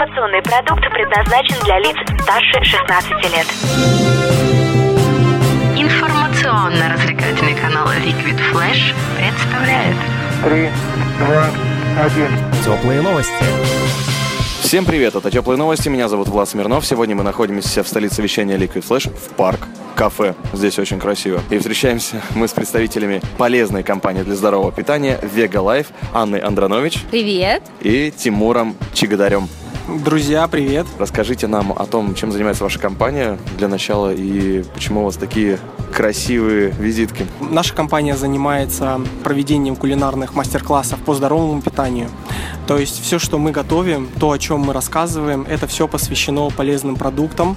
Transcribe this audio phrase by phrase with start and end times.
[0.00, 3.46] Информационный продукт предназначен для лиц старше 16 лет.
[5.76, 9.96] Информационно-развлекательный канал Liquid Flash представляет
[10.42, 10.70] Три,
[11.18, 11.50] два,
[12.02, 12.30] один.
[12.64, 13.44] Теплые новости.
[14.62, 16.86] Всем привет, это Теплые новости, меня зовут Влад Смирнов.
[16.86, 20.34] Сегодня мы находимся в столице вещания Liquid Flash в парк кафе.
[20.54, 21.42] Здесь очень красиво.
[21.50, 27.62] И встречаемся мы с представителями полезной компании для здорового питания Vega Life Анной Андронович Привет.
[27.82, 29.46] и Тимуром Чигадарем.
[29.98, 30.86] Друзья, привет.
[31.00, 35.58] Расскажите нам о том, чем занимается ваша компания для начала и почему у вас такие
[35.92, 37.26] красивые визитки.
[37.40, 42.08] Наша компания занимается проведением кулинарных мастер-классов по здоровому питанию.
[42.68, 46.94] То есть все, что мы готовим, то, о чем мы рассказываем, это все посвящено полезным
[46.94, 47.56] продуктам.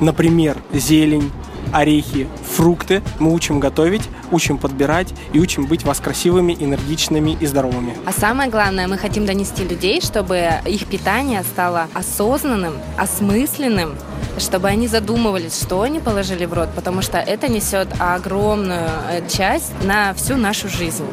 [0.00, 1.32] Например, зелень,
[1.72, 3.02] орехи, фрукты.
[3.18, 7.96] Мы учим готовить, учим подбирать и учим быть вас красивыми, энергичными и здоровыми.
[8.04, 13.94] А самое главное, мы хотим донести людей, чтобы их питание стало осознанным, осмысленным,
[14.38, 19.72] чтобы они задумывались, что они положили в рот, потому что это несет огромную э, часть
[19.84, 21.04] на всю нашу жизнь.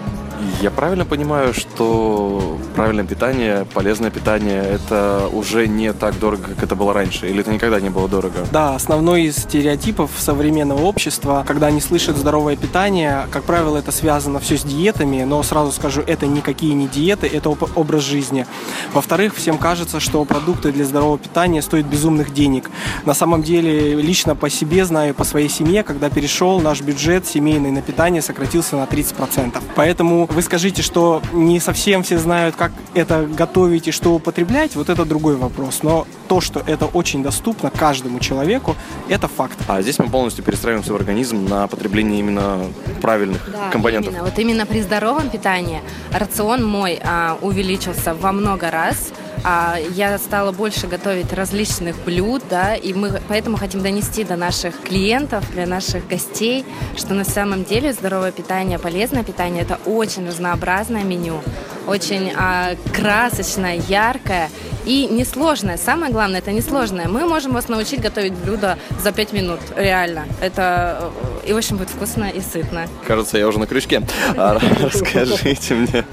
[0.62, 6.76] Я правильно понимаю, что правильное питание, полезное питание, это уже не так дорого, как это
[6.76, 7.30] было раньше?
[7.30, 8.46] Или это никогда не было дорого?
[8.52, 14.40] Да, основной из стереотипов современного общества, когда они слышат здоровое питание, как правило, это связано
[14.40, 18.46] все с диетами, но сразу скажу, это никакие не диеты, это образ жизни.
[18.94, 22.70] Во-вторых, всем кажется, что продукты для здорового питания стоят безумных денег.
[23.06, 27.72] На самом деле, лично по себе знаю, по своей семье, когда перешел, наш бюджет семейный
[27.72, 29.62] на питание сократился на 30%.
[29.76, 34.90] Поэтому вы скажите, что не совсем все знают, как это готовить и что употреблять, вот
[34.90, 35.80] это другой вопрос.
[35.84, 38.76] Но то, что это очень доступно каждому человеку,
[39.08, 39.58] это факт.
[39.68, 42.60] А здесь мы полностью перестраиваем свой организм на потребление именно
[43.02, 43.42] правильных
[43.72, 44.14] компонентов.
[44.14, 44.26] Именно.
[44.26, 45.82] Вот именно при здоровом питании
[46.14, 49.12] рацион мой а, увеличился во много раз.
[49.44, 54.82] А, я стала больше готовить различных блюд, да, и мы поэтому хотим донести до наших
[54.82, 56.66] клиентов, для наших гостей,
[56.98, 61.42] что на самом деле здоровое питание, полезное питание– это очень разнообразное меню,
[61.88, 64.50] очень а, красочное, яркое
[64.90, 65.78] и несложное.
[65.78, 67.08] Самое главное– это несложное.
[67.08, 70.26] Мы можем вас научить готовить блюдо за 5 минут, реально.
[70.42, 71.12] Это
[71.44, 72.88] э, и очень будет вкусно и сытно.
[73.06, 74.02] Кажется, я уже на крючке.
[74.36, 76.04] А, Расскажите мне,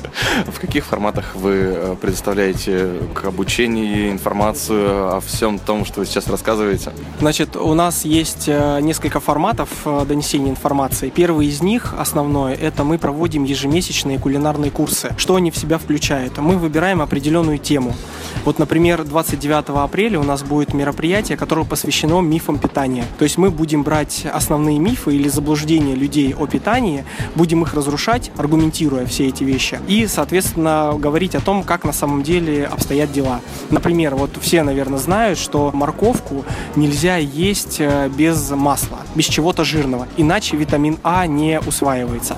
[0.47, 6.27] в каких форматах вы э, предоставляете к обучению информацию о всем том, что вы сейчас
[6.27, 6.93] рассказываете?
[7.19, 9.71] Значит, у нас есть э, несколько форматов
[10.07, 11.09] донесения информации.
[11.09, 15.15] Первый из них, основной, это мы проводим ежемесячные кулинарные курсы.
[15.17, 16.37] Что они в себя включают?
[16.37, 17.95] Мы выбираем определенную тему.
[18.45, 23.05] Вот, например, 29 апреля у нас будет мероприятие, которое посвящено мифам питания.
[23.19, 28.31] То есть мы будем брать основные мифы или заблуждения людей о питании, будем их разрушать,
[28.37, 33.41] аргументируя все эти вещи, и, соответственно, говорить о том, как на самом деле обстоят дела.
[33.71, 36.45] Например, вот все, наверное, знают, что морковку
[36.75, 42.37] нельзя есть э, без масла, без чего-то жирного, иначе витамин А не усваивается.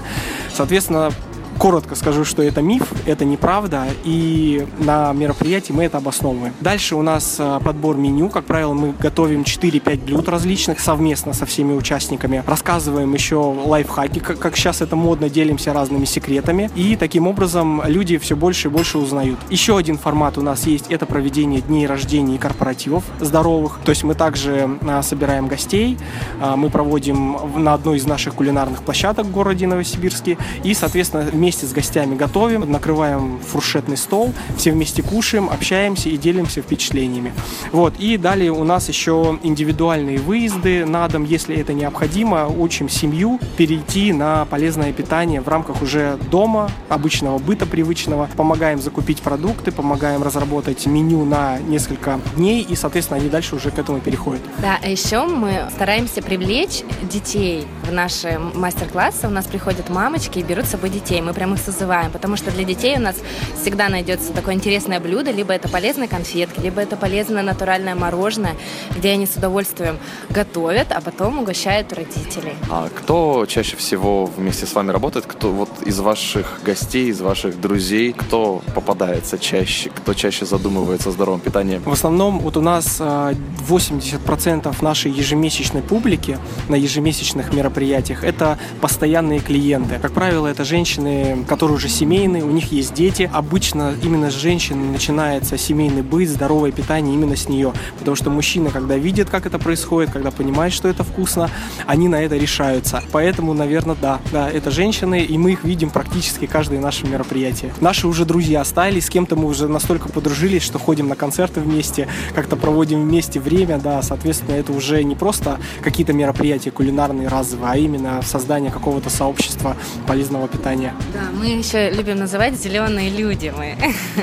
[0.55, 1.13] Соответственно,
[1.59, 6.55] Коротко скажу, что это миф, это неправда, и на мероприятии мы это обосновываем.
[6.61, 8.29] Дальше у нас э, подбор меню.
[8.29, 12.45] Как правило, мы готовим 4-5 блюд различных совместно со всеми участниками.
[12.47, 16.71] Рассказываем еще лайфхаки, как, сейчас это модно, делимся разными секретами.
[16.77, 19.41] И таким образом люди все больше и больше узнают.
[19.51, 23.81] Еще один формат у нас есть, это проведение дней рождения и корпоративов здоровых.
[23.85, 25.99] То есть мы также а, собираем гостей,
[26.41, 30.39] а, мы проводим на одной из наших кулинарных площадок в городе Новосибирске.
[30.63, 36.63] И, соответственно, вместе с гостями готовим, накрываем фуршетный стол, все вместе кушаем, общаемся и делимся
[36.63, 37.33] впечатлениями.
[37.73, 37.95] Вот.
[37.99, 42.47] И далее у нас еще индивидуальные выезды на дом, если это необходимо.
[42.49, 48.29] Учим семью перейти на полезное питание в рамках уже дома, обычного быта привычного.
[48.37, 53.79] Помогаем закупить продукты, помогаем разработать меню на несколько дней, и, соответственно, они дальше уже к
[53.79, 54.43] этому переходят.
[54.59, 59.27] Да, а еще мы стараемся привлечь детей в наши мастер-классы.
[59.27, 61.21] У нас приходят мамочки и берут с собой детей.
[61.21, 63.15] Мы прям их созываем, потому что для детей у нас
[63.63, 68.57] всегда найдется такое интересное блюдо, либо это полезные конфетки, либо это полезное натуральное мороженое,
[68.97, 69.99] где они с удовольствием
[70.31, 72.55] готовят, а потом угощают родителей.
[72.69, 75.27] А кто чаще всего вместе с вами работает?
[75.27, 81.13] Кто вот из ваших гостей, из ваших друзей, кто попадается чаще, кто чаще задумывается о
[81.13, 81.79] здоровом питании?
[81.85, 83.35] В основном вот у нас э,
[83.69, 86.37] 80% нашей ежемесячной публики
[86.69, 90.01] на ежемесячных мероприятиях это постоянные клиенты.
[90.03, 93.31] Как правило, это женщины женщины, которые уже семейные, у них есть дети.
[93.33, 97.73] Обычно именно с женщины начинается семейный быт, здоровое питание именно с нее.
[97.99, 101.51] Потому что мужчина, когда видит, как это происходит, когда понимает, что это вкусно,
[101.87, 103.03] они на это решаются.
[103.13, 107.73] Поэтому, наверное, да, да, это женщины, и мы их видим практически каждое наше мероприятие.
[107.81, 112.09] Наши уже друзья стали, с кем-то мы уже настолько подружились, что ходим на концерты вместе,
[112.35, 117.77] как-то проводим вместе время, да, соответственно, это уже не просто какие-то мероприятия кулинарные разовые, а
[117.77, 119.77] именно создание какого-то сообщества
[120.07, 120.95] полезного питания.
[121.19, 123.77] Да, мы еще любим называть зеленые люди мы.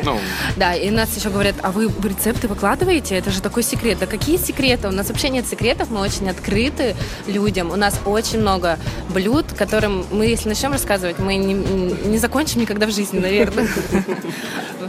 [0.03, 0.18] Ну,
[0.56, 3.15] Да, и нас еще говорят, а вы рецепты выкладываете?
[3.15, 3.97] Это же такой секрет.
[4.00, 4.88] Да какие секреты?
[4.88, 6.95] У нас вообще нет секретов, мы очень открыты
[7.27, 7.71] людям.
[7.71, 12.86] У нас очень много блюд, которым мы, если начнем рассказывать, мы не, не закончим никогда
[12.86, 13.68] в жизни, наверное.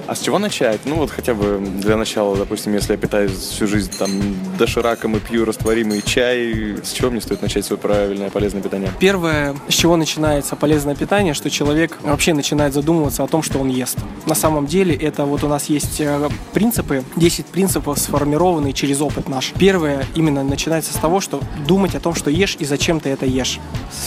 [0.07, 0.81] а с чего начать?
[0.85, 4.11] Ну, вот хотя бы для начала, допустим, если я питаюсь всю жизнь там
[4.59, 8.93] дошираком и пью растворимый чай, с чего мне стоит начать свое правильное полезное питание?
[9.01, 13.69] Первое, с чего начинается полезное питание, что человек вообще начинает задумываться о том, что он
[13.69, 13.99] ест.
[14.27, 19.29] На самом деле это вот у нас есть э, принципы, 10 принципов, сформированные через опыт
[19.29, 19.53] наш.
[19.59, 23.27] Первое именно начинается с того, что думать о том, что ешь и зачем ты это
[23.27, 23.61] ешь.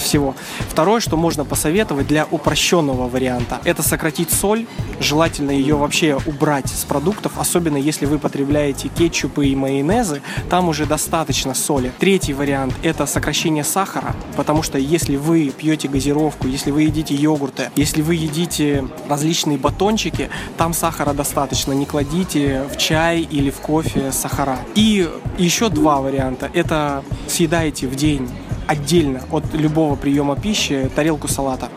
[0.03, 0.35] Всего.
[0.69, 4.65] Второе, что можно посоветовать для упрощенного варианта, это сократить соль,
[4.99, 10.85] желательно ее вообще убрать с продуктов, особенно если вы потребляете кетчупы и майонезы, там уже
[10.85, 11.91] достаточно соли.
[11.99, 17.68] Третий вариант– это сокращение сахара, потому что если вы пьете газировку, если вы едите йогурты,
[17.75, 24.11] если вы едите различные батончики, там сахара достаточно, не кладите в чай или в кофе
[24.11, 24.59] сахара.
[24.75, 28.29] И еще два варианта– это съедаете в день
[28.67, 31.69] отдельно от любого приема пищи тарелку салата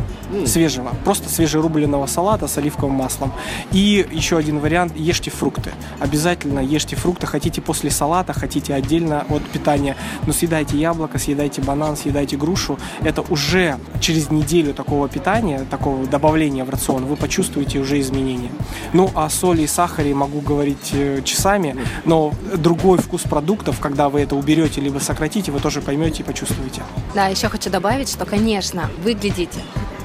[0.46, 3.32] свежего, просто свежерубленного салата с оливковым маслом.
[3.72, 5.72] И еще один вариант– ешьте фрукты.
[5.98, 9.96] Обязательно ешьте фрукты, хотите после салата, хотите отдельно от питания,
[10.26, 12.78] но съедайте яблоко, съедайте банан, съедайте грушу.
[13.02, 18.50] Это уже через неделю такого питания, такого добавления в рацион, вы почувствуете уже изменения.
[18.92, 24.20] Ну, о соли и сахаре могу говорить э, часами, но другой вкус продуктов, когда вы
[24.20, 26.82] это уберете либо сократите, вы тоже поймете и почувствуете.
[27.14, 29.60] Да, еще хочу добавить, что, конечно, выглядите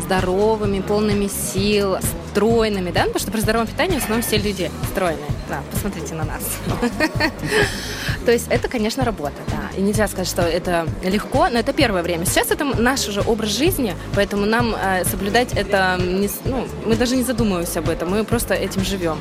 [0.08, 1.98] здоровыми, полными сил,
[2.32, 5.26] стройными, да, потому что при здоровом питании в основном все люди стройные.
[5.50, 6.44] Да, посмотрите на нас.
[8.26, 9.78] То есть это, конечно, работа, да.
[9.78, 12.26] И нельзя сказать, что это легко, но это первое время.
[12.26, 17.16] Сейчас это наш уже образ жизни, поэтому нам э, соблюдать это, не, ну, мы даже
[17.16, 19.18] не задумываемся об этом, мы просто этим живем.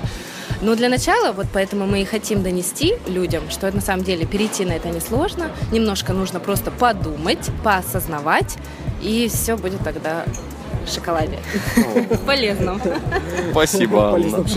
[0.63, 4.25] Но для начала, вот поэтому мы и хотим донести людям, что это на самом деле
[4.27, 8.57] перейти на это несложно, немножко нужно просто подумать, поосознавать,
[9.03, 10.25] и все будет тогда
[10.87, 11.39] в шоколаде.
[12.27, 12.81] Полезном.
[13.51, 14.45] Спасибо, Анна.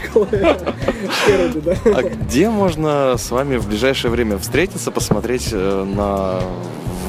[1.85, 6.39] А где можно с вами в ближайшее время встретиться, посмотреть э, на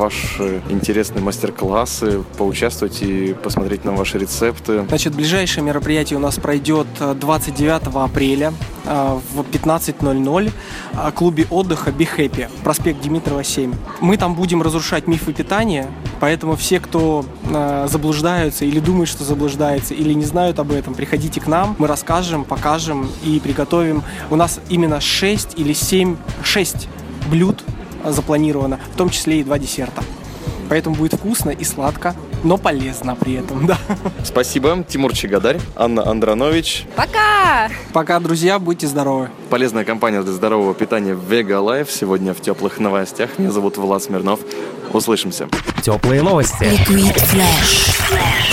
[0.00, 4.84] ваши интересные мастер-классы, поучаствовать и посмотреть на ваши рецепты?
[4.88, 8.52] Значит, ближайшее мероприятие у нас пройдет э, 29 апреля
[8.86, 10.52] э, в 15.00
[10.92, 13.74] в клубе отдыха Be Happy, проспект Димитрова 7.
[14.00, 15.86] Мы там будем разрушать мифы питания,
[16.18, 21.40] поэтому все, кто э, заблуждаются или думают, что заблуждается, или не знают об этом, приходите
[21.40, 24.02] к нам, мы расскажем, покажем и приготовим.
[24.30, 26.88] У нас именно 6 или 7, 6
[27.30, 27.62] блюд
[28.04, 30.02] запланировано, в том числе и два десерта.
[30.68, 32.14] Поэтому будет вкусно и сладко,
[32.44, 33.76] но полезно при этом, да.
[34.24, 36.86] Спасибо, Тимур Чигадарь, Анна Андронович.
[36.94, 37.68] Пока!
[37.92, 39.30] Пока, друзья, будьте здоровы.
[39.50, 43.30] Полезная компания для здорового питания Vega Life сегодня в теплых новостях.
[43.38, 44.40] Меня зовут Влад Смирнов.
[44.92, 45.48] Услышимся.
[45.82, 46.62] Теплые новости.
[46.62, 48.49] Liquid Flash.